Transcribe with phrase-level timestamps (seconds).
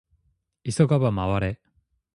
[0.63, 1.59] 急がば回れ